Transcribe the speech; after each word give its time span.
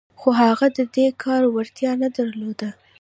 خو 0.19 0.29
هغه 0.41 0.67
د 0.77 0.79
دې 0.95 1.07
کار 1.23 1.41
وړتيا 1.53 1.91
نه 2.01 2.07
درلوده. 2.17 2.69